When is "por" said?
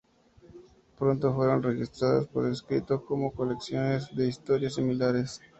2.25-2.47